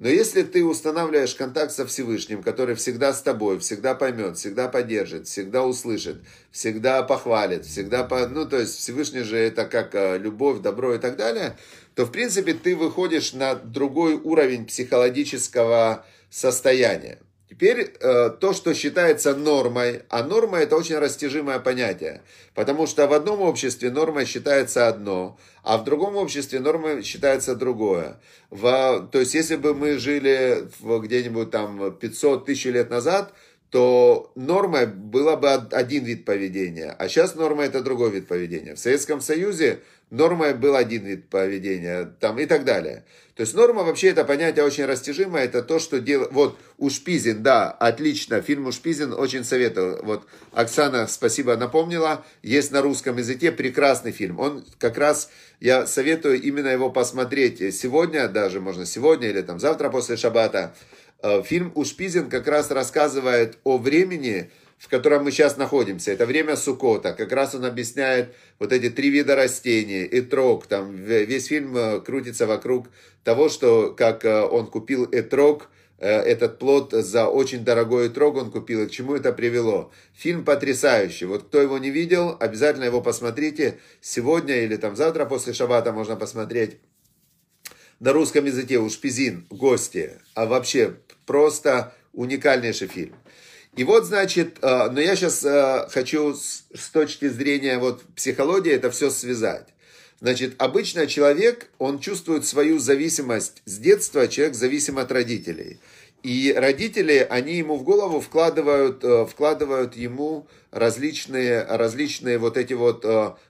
Но 0.00 0.08
если 0.08 0.42
ты 0.42 0.64
устанавливаешь 0.64 1.34
контакт 1.34 1.72
со 1.72 1.86
Всевышним, 1.86 2.42
который 2.42 2.74
всегда 2.74 3.12
с 3.12 3.20
тобой, 3.20 3.58
всегда 3.58 3.94
поймет, 3.94 4.38
всегда 4.38 4.66
поддержит, 4.66 5.26
всегда 5.26 5.62
услышит, 5.62 6.22
всегда 6.50 7.02
похвалит, 7.02 7.66
всегда, 7.66 8.04
по... 8.04 8.26
ну, 8.26 8.48
то 8.48 8.58
есть 8.58 8.78
Всевышний 8.78 9.20
же 9.20 9.36
это 9.36 9.66
как 9.66 9.94
э, 9.94 10.16
любовь, 10.16 10.60
добро 10.60 10.94
и 10.94 10.98
так 10.98 11.18
далее, 11.18 11.58
то, 11.94 12.06
в 12.06 12.12
принципе, 12.12 12.54
ты 12.54 12.74
выходишь 12.76 13.34
на 13.34 13.54
другой 13.54 14.14
уровень 14.14 14.64
психологического 14.64 16.06
состояния. 16.30 17.18
Теперь 17.50 17.94
э, 17.98 18.30
то, 18.30 18.52
что 18.52 18.74
считается 18.74 19.34
нормой, 19.34 20.02
а 20.08 20.22
норма 20.22 20.58
это 20.58 20.76
очень 20.76 20.96
растяжимое 20.96 21.58
понятие, 21.58 22.22
потому 22.54 22.86
что 22.86 23.08
в 23.08 23.12
одном 23.12 23.40
обществе 23.40 23.90
нормой 23.90 24.24
считается 24.24 24.86
одно, 24.86 25.36
а 25.64 25.76
в 25.76 25.82
другом 25.82 26.14
обществе 26.14 26.60
нормой 26.60 27.02
считается 27.02 27.56
другое. 27.56 28.20
То 28.50 29.08
есть 29.14 29.34
если 29.34 29.56
бы 29.56 29.74
мы 29.74 29.98
жили 29.98 30.68
где-нибудь 30.80 31.50
там 31.50 31.92
500 31.92 32.46
тысяч 32.46 32.66
лет 32.66 32.88
назад, 32.88 33.32
то 33.70 34.32
нормой 34.34 34.86
было 34.86 35.36
бы 35.36 35.50
один 35.52 36.04
вид 36.04 36.24
поведения, 36.24 36.94
а 36.98 37.08
сейчас 37.08 37.36
норма 37.36 37.64
это 37.64 37.82
другой 37.82 38.10
вид 38.10 38.26
поведения. 38.26 38.74
В 38.74 38.80
Советском 38.80 39.20
Союзе 39.20 39.80
нормой 40.10 40.54
был 40.54 40.74
один 40.74 41.04
вид 41.04 41.28
поведения, 41.28 42.12
там 42.18 42.38
и 42.40 42.46
так 42.46 42.64
далее. 42.64 43.04
То 43.36 43.42
есть 43.42 43.54
норма 43.54 43.84
вообще 43.84 44.08
это 44.08 44.24
понятие 44.24 44.64
очень 44.64 44.84
растяжимое, 44.84 45.44
это 45.44 45.62
то, 45.62 45.78
что 45.78 46.00
делает... 46.00 46.32
Вот 46.32 46.58
Ушпизин, 46.78 47.42
да, 47.42 47.70
отлично, 47.70 48.42
фильм 48.42 48.66
Ушпизин 48.66 49.12
очень 49.12 49.44
советую. 49.44 50.00
Вот 50.02 50.26
Оксана, 50.52 51.06
спасибо, 51.06 51.56
напомнила, 51.56 52.24
есть 52.42 52.72
на 52.72 52.82
русском 52.82 53.18
языке 53.18 53.52
прекрасный 53.52 54.12
фильм. 54.12 54.40
Он 54.40 54.64
как 54.78 54.98
раз, 54.98 55.30
я 55.60 55.86
советую 55.86 56.42
именно 56.42 56.68
его 56.68 56.90
посмотреть 56.90 57.74
сегодня, 57.74 58.28
даже 58.28 58.60
можно 58.60 58.84
сегодня 58.84 59.28
или 59.28 59.42
там 59.42 59.60
завтра 59.60 59.90
после 59.90 60.16
шабата. 60.16 60.74
Э, 61.22 61.42
фильм 61.42 61.72
Ушпизин 61.74 62.30
как 62.30 62.48
раз 62.48 62.70
рассказывает 62.70 63.58
о 63.64 63.76
времени, 63.78 64.50
в 64.78 64.88
котором 64.88 65.24
мы 65.24 65.32
сейчас 65.32 65.56
находимся. 65.58 66.12
Это 66.12 66.24
время 66.24 66.56
Сукота. 66.56 67.12
Как 67.12 67.32
раз 67.32 67.54
он 67.54 67.66
объясняет 67.66 68.34
вот 68.58 68.72
эти 68.72 68.88
три 68.88 69.10
вида 69.10 69.36
растений, 69.36 70.08
этрог. 70.10 70.66
Там 70.66 70.96
весь 70.96 71.46
фильм 71.46 71.76
э, 71.76 72.00
крутится 72.00 72.46
вокруг 72.46 72.88
того, 73.22 73.48
что 73.48 73.92
как 73.92 74.24
э, 74.24 74.42
он 74.42 74.66
купил 74.66 75.08
этрог, 75.10 75.68
этот 75.98 76.58
плод 76.58 76.92
за 76.92 77.28
очень 77.28 77.62
дорогой 77.62 78.08
этрог 78.08 78.36
он 78.36 78.50
купил, 78.50 78.84
и 78.84 78.86
к 78.86 78.90
чему 78.90 79.16
это 79.16 79.34
привело. 79.34 79.92
Фильм 80.14 80.46
потрясающий. 80.46 81.26
Вот 81.26 81.42
кто 81.42 81.60
его 81.60 81.76
не 81.76 81.90
видел, 81.90 82.38
обязательно 82.40 82.84
его 82.84 83.02
посмотрите. 83.02 83.78
Сегодня 84.00 84.64
или 84.64 84.76
там 84.76 84.96
завтра 84.96 85.26
после 85.26 85.52
шабата 85.52 85.92
можно 85.92 86.16
посмотреть 86.16 86.78
на 88.00 88.12
русском 88.12 88.46
языке 88.46 88.78
у 88.78 88.88
Шпизин, 88.88 89.46
гости. 89.50 90.18
А 90.34 90.46
вообще 90.46 90.96
просто 91.26 91.94
уникальнейший 92.12 92.88
фильм. 92.88 93.14
И 93.76 93.84
вот, 93.84 94.04
значит, 94.04 94.58
э, 94.62 94.90
но 94.90 95.00
я 95.00 95.14
сейчас 95.14 95.44
э, 95.44 95.86
хочу 95.90 96.34
с 96.34 96.90
точки 96.92 97.28
зрения 97.28 97.78
вот 97.78 98.02
психологии 98.16 98.72
это 98.72 98.90
все 98.90 99.10
связать. 99.10 99.68
Значит, 100.20 100.54
обычно 100.58 101.06
человек, 101.06 101.70
он 101.78 102.00
чувствует 102.00 102.44
свою 102.44 102.78
зависимость 102.78 103.62
с 103.64 103.78
детства, 103.78 104.28
человек 104.28 104.54
зависим 104.54 104.98
от 104.98 105.12
родителей. 105.12 105.78
И 106.22 106.52
родители, 106.54 107.26
они 107.30 107.56
ему 107.56 107.76
в 107.76 107.84
голову 107.84 108.20
вкладывают, 108.20 109.04
э, 109.04 109.26
вкладывают 109.26 109.96
ему 109.96 110.48
различные, 110.70 111.62
различные 111.64 112.38
вот 112.38 112.56
эти 112.56 112.74
вот 112.74 113.04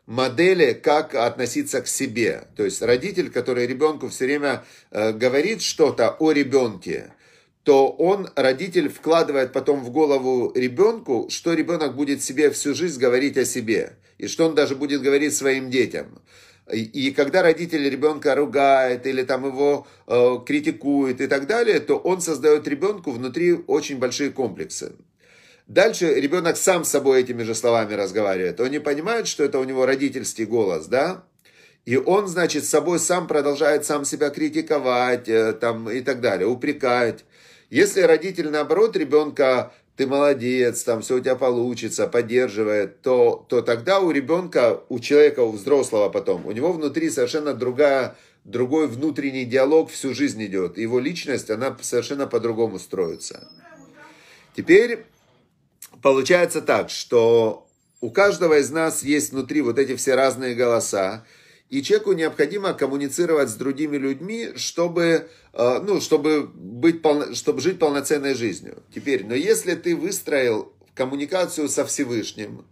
модели, 0.07 0.73
как 0.73 1.15
относиться 1.15 1.81
к 1.83 1.89
себе. 1.89 2.45
То 2.57 2.65
есть 2.65 2.83
родитель, 2.83 3.31
который 3.31 3.67
ребенку 3.67 4.09
все 4.09 4.25
время 4.25 4.65
говорит 4.91 5.63
что-то 5.63 6.11
о 6.19 6.33
ребенке, 6.33 7.13
то 7.63 7.89
он, 7.89 8.29
родитель, 8.37 8.89
вкладывает 8.89 9.53
потом 9.53 9.85
в 9.85 9.91
голову 9.91 10.53
ребенку, 10.55 11.29
что 11.31 11.53
ребенок 11.53 11.95
будет 11.95 12.23
себе 12.23 12.51
всю 12.51 12.75
жизнь 12.75 12.99
говорить 12.99 13.37
о 13.37 13.45
себе, 13.45 13.93
и 14.19 14.27
что 14.29 14.47
он 14.47 14.55
даже 14.55 14.77
будет 14.77 15.03
говорить 15.03 15.35
своим 15.35 15.71
детям. 15.71 16.21
И 16.73 17.11
когда 17.11 17.43
родитель 17.43 17.89
ребенка 17.89 18.35
ругает 18.35 19.07
или 19.07 19.25
там 19.25 19.45
его 19.47 19.87
э, 20.07 20.37
критикует 20.47 21.21
и 21.21 21.27
так 21.27 21.47
далее, 21.47 21.81
то 21.81 21.97
он 21.97 22.21
создает 22.21 22.69
ребенку 22.69 23.11
внутри 23.11 23.55
очень 23.67 23.99
большие 23.99 24.31
комплексы. 24.31 24.93
Дальше 25.71 26.15
ребенок 26.15 26.57
сам 26.57 26.83
с 26.83 26.89
собой 26.89 27.21
этими 27.21 27.45
же 27.45 27.55
словами 27.55 27.95
разговаривает. 27.95 28.59
Он 28.59 28.73
не 28.73 28.81
понимает, 28.81 29.29
что 29.29 29.45
это 29.45 29.61
у 29.61 29.63
него 29.63 29.87
родительский 29.87 30.45
голос, 30.45 30.87
да? 30.87 31.23
И 31.87 31.97
он, 31.97 32.27
значит, 32.27 32.65
с 32.65 32.69
собой 32.69 32.99
сам 32.99 33.29
продолжает 33.29 33.85
сам 33.85 34.05
себя 34.05 34.31
критиковать 34.31 35.29
э, 35.29 35.53
там, 35.53 35.89
и 35.89 36.01
так 36.01 36.21
далее, 36.21 36.49
упрекать. 36.49 37.25
Если 37.71 38.01
родитель, 38.01 38.51
наоборот, 38.51 38.97
ребенка 38.97 39.73
ты 39.95 40.09
молодец, 40.09 40.83
там 40.83 41.03
все 41.03 41.19
у 41.19 41.21
тебя 41.21 41.37
получится, 41.37 42.09
поддерживает, 42.09 43.01
то, 43.03 43.47
то 43.49 43.63
тогда 43.63 44.01
у 44.01 44.11
ребенка, 44.11 44.81
у 44.89 44.99
человека, 44.99 45.39
у 45.39 45.53
взрослого 45.53 46.09
потом, 46.09 46.47
у 46.47 46.51
него 46.51 46.73
внутри 46.73 47.11
совершенно 47.11 47.55
другая, 47.55 48.17
другой 48.43 48.89
внутренний 48.89 49.45
диалог 49.45 49.93
всю 49.93 50.15
жизнь 50.15 50.45
идет. 50.45 50.79
Его 50.79 50.99
личность, 50.99 51.49
она 51.49 51.77
совершенно 51.81 52.27
по-другому 52.27 52.81
строится. 52.81 53.47
Теперь 54.57 55.05
получается 56.03 56.61
так, 56.61 56.91
что 56.91 57.69
у 58.01 58.11
каждого 58.11 58.59
из 58.59 58.71
нас 58.71 59.03
есть 59.03 59.33
внутри 59.33 59.61
вот 59.61 59.79
эти 59.79 59.97
все 59.97 60.15
разные 60.15 60.55
голоса, 60.55 61.25
и 61.69 61.83
человеку 61.83 62.13
необходимо 62.13 62.73
коммуницировать 62.73 63.49
с 63.49 63.55
другими 63.55 63.97
людьми, 63.97 64.51
чтобы, 64.57 65.29
э, 65.53 65.81
ну, 65.83 66.01
чтобы, 66.01 66.43
быть, 66.47 67.01
чтобы 67.35 67.61
жить 67.61 67.79
полноценной 67.79 68.35
жизнью. 68.35 68.83
Теперь, 68.93 69.25
но 69.25 69.35
если 69.35 69.75
ты 69.75 69.95
выстроил 69.95 70.73
коммуникацию 70.95 71.69
со 71.69 71.85
Всевышним, 71.85 72.65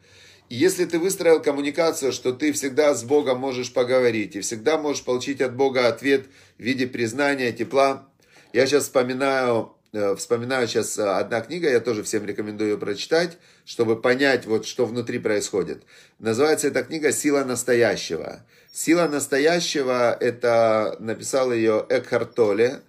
если 0.49 0.87
ты 0.87 0.99
выстроил 0.99 1.41
коммуникацию, 1.41 2.11
что 2.11 2.33
ты 2.33 2.53
всегда 2.53 2.95
с 2.95 3.05
Богом 3.05 3.39
можешь 3.39 3.73
поговорить, 3.73 4.35
и 4.35 4.41
всегда 4.41 4.79
можешь 4.79 5.05
получить 5.05 5.41
от 5.43 5.55
Бога 5.55 5.87
ответ 5.87 6.27
в 6.59 6.63
виде 6.63 6.87
признания, 6.87 7.53
тепла. 7.53 8.09
Я 8.53 8.67
сейчас 8.67 8.85
вспоминаю, 8.85 9.75
вспоминаю 9.93 10.69
сейчас 10.69 10.99
э, 10.99 11.03
одна 11.03 11.41
книга, 11.41 11.71
я 11.71 11.81
тоже 11.81 12.03
всем 12.03 12.27
рекомендую 12.27 12.73
ее 12.73 12.79
прочитать, 12.79 13.39
чтобы 13.65 14.01
понять, 14.01 14.47
вот, 14.47 14.67
что 14.67 14.85
внутри 14.85 15.19
происходит. 15.19 15.83
Называется 16.19 16.69
эта 16.69 16.83
книга 16.83 17.13
«Сила 17.13 17.45
настоящего». 17.45 18.41
Сила 18.71 19.09
настоящего, 19.09 20.13
это 20.13 20.97
написал 21.01 21.53
ее 21.53 21.87
Экхарт 21.89 22.35
Толле. 22.35 22.81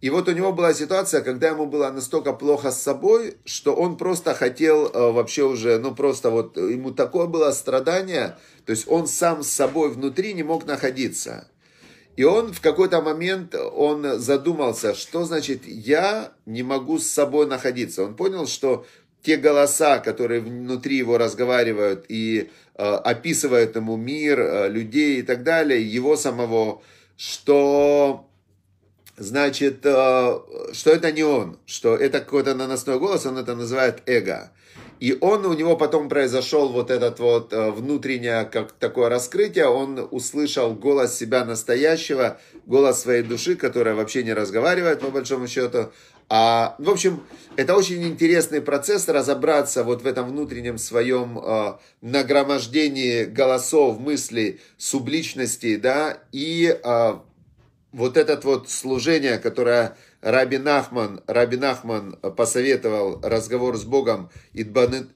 И 0.00 0.10
вот 0.10 0.28
у 0.28 0.32
него 0.32 0.52
была 0.52 0.74
ситуация, 0.74 1.22
когда 1.22 1.48
ему 1.48 1.66
было 1.66 1.90
настолько 1.90 2.32
плохо 2.32 2.70
с 2.70 2.80
собой, 2.80 3.38
что 3.44 3.74
он 3.74 3.96
просто 3.96 4.34
хотел 4.34 4.86
э, 4.86 5.12
вообще 5.12 5.44
уже, 5.44 5.78
ну 5.78 5.94
просто 5.94 6.30
вот 6.30 6.56
ему 6.56 6.92
такое 6.92 7.26
было 7.26 7.50
страдание, 7.50 8.36
то 8.64 8.70
есть 8.70 8.86
он 8.86 9.08
сам 9.08 9.42
с 9.42 9.48
собой 9.48 9.90
внутри 9.90 10.34
не 10.34 10.42
мог 10.42 10.66
находиться. 10.66 11.48
И 12.16 12.24
он 12.24 12.52
в 12.52 12.60
какой-то 12.60 13.00
момент, 13.00 13.54
он 13.54 14.20
задумался, 14.20 14.94
что 14.94 15.24
значит 15.24 15.66
я 15.66 16.32
не 16.46 16.62
могу 16.62 16.98
с 16.98 17.06
собой 17.06 17.46
находиться. 17.46 18.04
Он 18.04 18.14
понял, 18.14 18.46
что 18.46 18.86
те 19.22 19.36
голоса, 19.36 19.98
которые 19.98 20.40
внутри 20.40 20.98
его 20.98 21.18
разговаривают 21.18 22.04
и 22.08 22.50
э, 22.74 22.82
описывают 22.82 23.74
ему 23.74 23.96
мир, 23.96 24.38
э, 24.38 24.68
людей 24.68 25.20
и 25.20 25.22
так 25.22 25.42
далее, 25.42 25.82
его 25.82 26.14
самого, 26.16 26.82
что 27.16 28.28
значит, 29.16 29.80
э, 29.84 30.38
что 30.72 30.90
это 30.90 31.10
не 31.10 31.24
он, 31.24 31.58
что 31.66 31.96
это 31.96 32.20
какой-то 32.20 32.54
наносной 32.54 32.98
голос, 32.98 33.24
он 33.26 33.38
это 33.38 33.54
называет 33.54 34.02
эго. 34.06 34.52
И 35.04 35.18
он, 35.20 35.44
у 35.44 35.52
него 35.52 35.76
потом 35.76 36.08
произошел 36.08 36.70
вот 36.70 36.90
этот 36.90 37.20
вот 37.20 37.52
э, 37.52 37.70
внутреннее, 37.72 38.46
как 38.46 38.72
такое 38.72 39.10
раскрытие, 39.10 39.66
он 39.66 40.08
услышал 40.10 40.72
голос 40.72 41.14
себя 41.14 41.44
настоящего, 41.44 42.40
голос 42.64 43.02
своей 43.02 43.22
души, 43.22 43.54
которая 43.54 43.94
вообще 43.94 44.22
не 44.22 44.32
разговаривает, 44.32 45.00
по 45.00 45.08
большому 45.08 45.46
счету, 45.46 45.92
а, 46.30 46.74
в 46.78 46.88
общем, 46.88 47.22
это 47.56 47.76
очень 47.76 48.02
интересный 48.02 48.62
процесс 48.62 49.06
разобраться 49.06 49.84
вот 49.84 50.00
в 50.00 50.06
этом 50.06 50.30
внутреннем 50.30 50.78
своем 50.78 51.38
э, 51.38 51.74
нагромождении 52.00 53.24
голосов, 53.24 54.00
мыслей, 54.00 54.58
субличностей, 54.78 55.76
да, 55.76 56.16
и 56.32 56.80
э, 56.82 57.14
вот 57.92 58.16
это 58.16 58.40
вот 58.42 58.70
служение, 58.70 59.36
которое 59.36 59.98
Раби 60.24 60.56
Нахман, 60.56 61.20
Раби 61.26 61.58
Нахман 61.58 62.16
посоветовал, 62.34 63.20
разговор 63.22 63.76
с 63.76 63.84
Богом, 63.84 64.30
Идбадедут, 64.54 65.10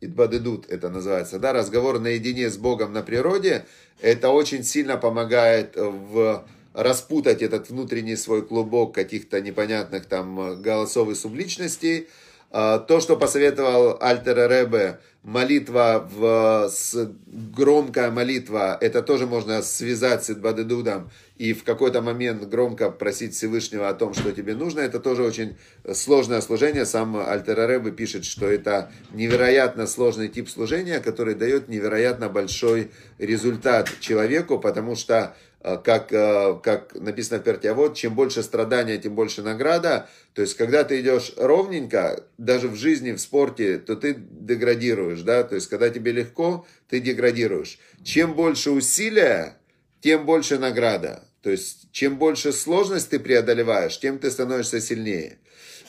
Идбадедут 0.00 0.66
это 0.70 0.88
называется, 0.88 1.38
да, 1.38 1.52
разговор 1.52 1.98
наедине 1.98 2.48
с 2.48 2.56
Богом 2.56 2.94
на 2.94 3.02
природе, 3.02 3.66
это 4.00 4.30
очень 4.30 4.64
сильно 4.64 4.96
помогает 4.96 5.76
в 5.76 6.42
распутать 6.72 7.42
этот 7.42 7.68
внутренний 7.68 8.16
свой 8.16 8.40
клубок 8.46 8.94
каких-то 8.94 9.42
непонятных 9.42 10.06
там 10.06 10.60
голосов 10.62 11.10
и 11.10 11.14
субличностей. 11.14 12.08
А, 12.50 12.78
то, 12.78 13.00
что 13.00 13.18
посоветовал 13.18 13.98
Альтер 14.00 14.50
Ребе, 14.50 15.00
молитва, 15.24 16.06
в, 16.14 16.68
с, 16.70 17.10
громкая 17.26 18.10
молитва, 18.10 18.76
это 18.80 19.02
тоже 19.02 19.26
можно 19.26 19.62
связать 19.62 20.22
с 20.22 20.30
Идбадедудом 20.30 21.10
и 21.38 21.54
в 21.54 21.64
какой-то 21.64 22.02
момент 22.02 22.46
громко 22.48 22.90
просить 22.90 23.34
Всевышнего 23.34 23.88
о 23.88 23.94
том, 23.94 24.12
что 24.12 24.32
тебе 24.32 24.54
нужно. 24.54 24.80
Это 24.80 25.00
тоже 25.00 25.24
очень 25.24 25.56
сложное 25.92 26.42
служение. 26.42 26.84
Сам 26.84 27.16
Альтер 27.16 27.68
Ребе 27.68 27.90
пишет, 27.90 28.26
что 28.26 28.46
это 28.46 28.92
невероятно 29.12 29.86
сложный 29.86 30.28
тип 30.28 30.48
служения, 30.48 31.00
который 31.00 31.34
дает 31.34 31.68
невероятно 31.68 32.28
большой 32.28 32.90
результат 33.18 33.90
человеку, 34.00 34.58
потому 34.58 34.94
что 34.94 35.34
как, 35.64 36.12
э, 36.12 36.58
как 36.62 36.94
написано 36.94 37.40
в 37.40 37.42
Перте, 37.42 37.70
а 37.70 37.74
вот 37.74 37.96
чем 37.96 38.14
больше 38.14 38.42
страдания, 38.42 38.98
тем 38.98 39.14
больше 39.14 39.40
награда. 39.40 40.10
То 40.34 40.42
есть, 40.42 40.58
когда 40.58 40.84
ты 40.84 41.00
идешь 41.00 41.32
ровненько, 41.38 42.22
даже 42.36 42.68
в 42.68 42.76
жизни, 42.76 43.12
в 43.12 43.18
спорте, 43.18 43.78
то 43.78 43.96
ты 43.96 44.14
деградируешь, 44.14 45.22
да, 45.22 45.42
то 45.42 45.54
есть, 45.54 45.68
когда 45.68 45.88
тебе 45.88 46.12
легко, 46.12 46.66
ты 46.90 47.00
деградируешь. 47.00 47.78
Чем 48.02 48.34
больше 48.34 48.72
усилия, 48.72 49.56
тем 50.02 50.26
больше 50.26 50.58
награда. 50.58 51.24
То 51.40 51.48
есть, 51.48 51.90
чем 51.92 52.18
больше 52.18 52.52
сложность 52.52 53.08
ты 53.08 53.18
преодолеваешь, 53.18 53.98
тем 53.98 54.18
ты 54.18 54.30
становишься 54.30 54.82
сильнее. 54.82 55.38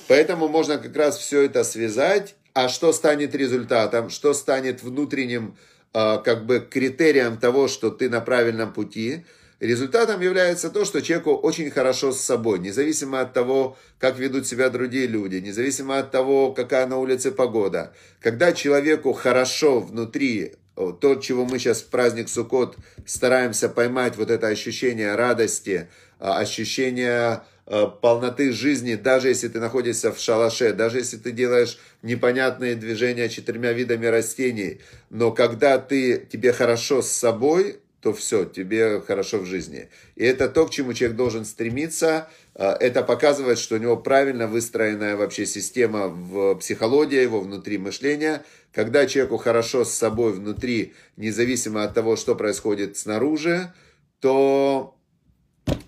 Поэтому 0.07 0.47
можно 0.47 0.77
как 0.77 0.95
раз 0.95 1.17
все 1.17 1.41
это 1.41 1.65
связать. 1.65 2.35
А 2.53 2.69
что 2.69 2.93
станет 2.93 3.35
результатом, 3.35 4.09
что 4.09 4.33
станет 4.33 4.81
внутренним 4.81 5.57
э, 5.93 6.17
как 6.23 6.45
бы 6.45 6.61
критерием 6.61 7.37
того, 7.37 7.67
что 7.67 7.89
ты 7.89 8.09
на 8.09 8.21
правильном 8.21 8.71
пути– 8.71 9.25
Результатом 9.59 10.21
является 10.21 10.69
то, 10.69 10.83
что 10.83 11.01
человеку 11.01 11.33
очень 11.33 11.71
хорошо 11.71 12.11
с 12.11 12.19
собой, 12.19 12.59
независимо 12.59 13.21
от 13.21 13.33
того, 13.33 13.77
как 13.99 14.19
ведут 14.19 14.45
себя 14.47 14.69
другие 14.69 15.07
люди, 15.07 15.37
независимо 15.37 15.97
от 15.97 16.11
того, 16.11 16.51
какая 16.51 16.85
на 16.87 16.97
улице 16.97 17.31
погода. 17.31 17.93
Когда 18.21 18.51
человеку 18.51 19.13
хорошо 19.13 19.79
внутри, 19.79 20.55
то, 20.75 21.15
чего 21.15 21.45
мы 21.45 21.57
сейчас 21.57 21.81
в 21.81 21.87
праздник 21.87 22.27
Суккот 22.27 22.75
стараемся 23.05 23.69
поймать, 23.69 24.17
вот 24.17 24.29
это 24.29 24.47
ощущение 24.47 25.15
радости, 25.15 25.87
а, 26.19 26.39
ощущение 26.39 27.43
а, 27.65 27.87
полноты 27.87 28.51
жизни, 28.51 28.95
даже 28.95 29.29
если 29.29 29.47
ты 29.47 29.61
находишься 29.61 30.11
в 30.11 30.19
шалаше, 30.19 30.73
даже 30.73 30.97
если 30.97 31.15
ты 31.15 31.31
делаешь 31.31 31.77
непонятные 32.01 32.75
движения 32.75 33.29
четырьмя 33.29 33.71
видами 33.71 34.05
растений, 34.05 34.81
но 35.09 35.31
когда 35.31 35.77
ты, 35.77 36.27
тебе 36.29 36.51
хорошо 36.51 37.01
с 37.01 37.09
собой, 37.09 37.79
то 38.05 38.13
все, 38.13 38.45
тебе 38.45 39.01
хорошо 39.01 39.39
в 39.39 39.47
жизни. 39.47 39.89
И 40.15 40.23
это 40.23 40.47
то, 40.47 40.67
к 40.67 40.69
чему 40.69 40.93
человек 40.93 41.17
должен 41.17 41.43
стремиться. 41.43 42.29
А, 42.53 42.77
это 42.79 43.01
показывает, 43.01 43.57
что 43.57 43.77
у 43.77 43.79
него 43.79 43.97
правильно 43.97 44.45
выстроенная 44.45 45.15
вообще 45.15 45.47
система 45.47 46.07
в 46.07 46.53
психологии, 46.53 47.19
его 47.19 47.39
внутри 47.41 47.79
мышления. 47.79 48.43
Когда 48.71 49.07
человеку 49.07 49.37
хорошо 49.37 49.85
с 49.85 49.91
собой 49.91 50.33
внутри, 50.33 50.93
независимо 51.17 51.83
от 51.83 51.95
того, 51.95 52.15
что 52.15 52.35
происходит 52.35 52.95
снаружи, 52.95 53.73
то 54.19 54.95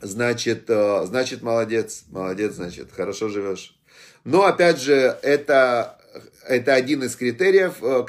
значит, 0.02 0.68
а, 0.72 1.06
значит 1.06 1.44
молодец, 1.44 2.06
молодец, 2.10 2.54
значит, 2.54 2.88
хорошо 2.92 3.30
живешь. 3.30 3.80
Но 4.24 4.46
опять 4.46 4.82
же, 4.82 5.20
это, 5.22 6.02
это 6.48 6.74
один 6.74 7.04
из 7.04 7.16
критериев, 7.16 7.76
а, 7.84 8.02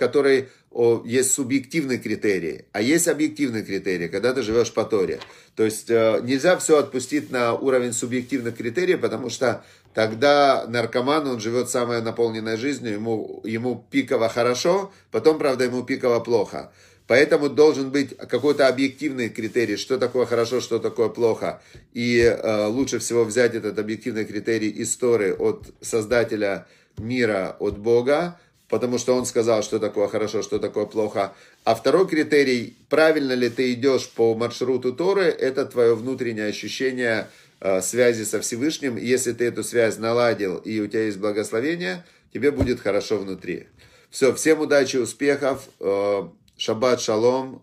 есть 1.05 1.33
субъективные 1.33 1.99
критерии, 1.99 2.67
а 2.73 2.83
есть 2.83 3.09
объективные 3.09 3.63
критерии, 3.63 4.09
когда 4.09 4.33
ты 4.33 4.43
живешь 4.43 4.73
по 4.73 4.85
Торе. 4.85 5.19
То 5.57 5.65
есть 5.65 5.91
э, 5.91 6.21
нельзя 6.23 6.57
все 6.59 6.79
отпустить 6.79 7.31
на 7.31 7.55
уровень 7.55 7.93
субъективных 7.93 8.57
критериев, 8.57 9.01
потому 9.01 9.31
что 9.31 9.65
тогда 9.95 10.67
наркоман, 10.69 11.27
он 11.27 11.41
живет 11.41 11.71
самой 11.71 12.03
наполненной 12.03 12.57
жизнью, 12.57 12.93
ему, 12.95 13.41
ему 13.45 13.85
пиково 13.91 14.29
хорошо, 14.29 14.93
потом, 15.11 15.39
правда, 15.39 15.65
ему 15.65 15.83
пиково 15.83 16.21
плохо. 16.21 16.71
Поэтому 17.09 17.49
должен 17.49 17.91
быть 17.91 18.15
какой-то 18.17 18.69
объективный 18.69 19.31
критерий, 19.31 19.77
что 19.77 19.97
такое 19.97 20.27
хорошо, 20.27 20.61
что 20.61 20.79
такое 20.79 21.09
плохо. 21.09 21.63
И 21.95 22.19
э, 22.21 22.67
лучше 22.67 22.99
всего 22.99 23.25
взять 23.25 23.55
этот 23.55 23.79
объективный 23.79 24.27
критерий 24.27 24.83
истории 24.83 25.33
от 25.33 25.69
создателя 25.81 26.67
мира, 26.99 27.57
от 27.59 27.79
Бога, 27.79 28.39
потому 28.69 28.99
что 28.99 29.15
он 29.15 29.25
сказал, 29.25 29.63
что 29.63 29.79
такое 29.79 30.09
хорошо, 30.09 30.43
что 30.43 30.59
такое 30.59 30.87
плохо. 30.87 31.33
А 31.65 31.75
второй 31.75 32.07
критерий, 32.07 32.77
правильно 32.89 33.33
ли 33.33 33.49
ты 33.49 33.73
идешь 33.73 34.09
по 34.11 34.35
маршруту 34.35 34.93
Торы, 34.93 35.25
это 35.25 35.65
твое 35.67 35.95
внутреннее 35.95 36.47
ощущение 36.47 37.29
э, 37.61 37.81
связи 37.81 38.25
со 38.25 38.41
Всевышним. 38.41 38.97
Если 38.97 39.33
ты 39.33 39.47
эту 39.47 39.65
связь 39.65 39.99
наладил 39.99 40.57
и 40.57 40.81
у 40.81 40.87
тебя 40.87 41.05
есть 41.05 41.19
благословение, 41.19 42.05
тебе 42.33 42.51
будет 42.51 42.81
хорошо 42.81 43.19
внутри. 43.19 43.69
Все, 44.11 44.35
всем 44.35 44.61
удачи, 44.61 44.97
успехов, 44.97 45.69
э, 45.81 46.29
шаббат, 46.57 47.01
шалом, 47.01 47.63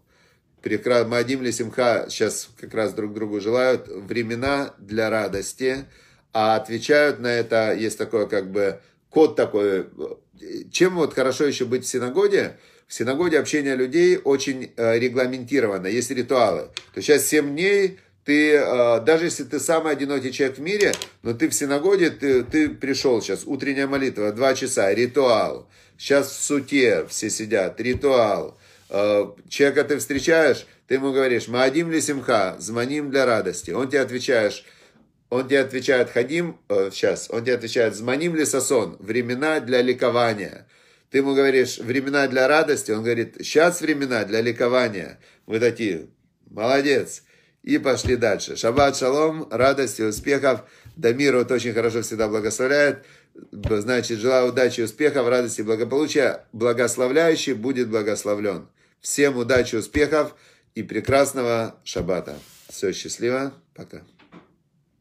прекрасно, 0.61 1.09
Мадим 1.09 1.43
ли 1.43 1.51
Симха 1.51 2.07
сейчас 2.09 2.49
как 2.59 2.73
раз 2.73 2.93
друг 2.93 3.13
другу 3.13 3.39
желают 3.39 3.87
времена 3.87 4.73
для 4.79 5.11
радости, 5.11 5.85
а 6.33 6.55
отвечают 6.55 7.19
на 7.19 7.27
это, 7.27 7.73
есть 7.73 7.97
такое 7.97 8.25
как 8.25 8.51
бы 8.51 8.79
код 9.09 9.35
такой 9.35 9.87
чем 10.71 10.95
вот 10.95 11.13
хорошо 11.13 11.45
еще 11.45 11.65
быть 11.65 11.85
в 11.85 11.87
синагоге? 11.87 12.57
В 12.87 12.93
синагоге 12.93 13.39
общение 13.39 13.75
людей 13.75 14.19
очень 14.23 14.71
э, 14.75 14.99
регламентировано, 14.99 15.87
есть 15.87 16.11
ритуалы. 16.11 16.69
То 16.93 17.01
сейчас 17.01 17.25
7 17.25 17.53
дней 17.53 17.99
ты, 18.25 18.53
э, 18.53 19.01
даже 19.01 19.25
если 19.25 19.43
ты 19.43 19.59
самый 19.59 19.93
одинокий 19.93 20.31
человек 20.31 20.57
в 20.57 20.61
мире, 20.61 20.93
но 21.23 21.33
ты 21.33 21.49
в 21.49 21.53
синагоге, 21.53 22.11
ты, 22.11 22.43
ты 22.43 22.69
пришел 22.69 23.21
сейчас, 23.21 23.43
утренняя 23.45 23.87
молитва, 23.87 24.31
2 24.31 24.53
часа, 24.55 24.93
ритуал. 24.93 25.67
Сейчас 25.97 26.29
в 26.29 26.43
суте 26.43 27.05
все 27.09 27.29
сидят, 27.29 27.79
ритуал. 27.79 28.57
Э, 28.89 29.25
человека 29.49 29.83
ты 29.83 29.97
встречаешь, 29.97 30.67
ты 30.87 30.95
ему 30.95 31.11
говоришь, 31.11 31.47
Маадим 31.47 31.91
ли 31.91 32.01
симха, 32.01 32.55
звоним 32.59 33.09
для 33.09 33.25
радости. 33.25 33.71
Он 33.71 33.87
тебе 33.87 34.01
отвечаешь, 34.01 34.63
он 35.29 35.47
тебе 35.47 35.61
отвечает, 35.61 36.09
ходим, 36.11 36.57
э, 36.69 36.89
сейчас, 36.91 37.27
он 37.29 37.43
тебе 37.43 37.55
отвечает, 37.55 37.95
звоним 37.95 38.35
ли 38.35 38.45
сосон, 38.45 38.97
времена 38.99 39.59
для 39.59 39.81
ликования. 39.81 40.67
Ты 41.09 41.19
ему 41.19 41.33
говоришь, 41.33 41.77
времена 41.77 42.27
для 42.27 42.47
радости, 42.47 42.91
он 42.91 43.03
говорит, 43.03 43.35
сейчас 43.39 43.81
времена 43.81 44.25
для 44.25 44.41
ликования. 44.41 45.19
Вы 45.45 45.59
такие, 45.59 46.07
молодец. 46.49 47.23
И 47.63 47.79
пошли 47.79 48.15
дальше. 48.15 48.55
Шаббат, 48.55 48.95
шалом, 48.95 49.47
радости, 49.49 50.03
успехов. 50.03 50.61
Дамир 50.95 51.35
вот 51.35 51.51
очень 51.51 51.73
хорошо 51.73 52.03
всегда 52.03 52.27
благословляет. 52.27 53.05
Значит, 53.51 54.19
желаю 54.19 54.49
удачи, 54.49 54.81
успехов, 54.81 55.27
радости, 55.27 55.63
благополучия. 55.63 56.45
Благословляющий 56.53 57.53
будет 57.53 57.89
благословлен. 57.89 58.67
Всем 59.01 59.37
удачи, 59.37 59.75
успехов 59.75 60.35
и 60.75 60.83
прекрасного 60.83 61.75
шаббата. 61.83 62.37
Все, 62.69 62.93
счастливо. 62.93 63.53
Пока. 63.73 64.03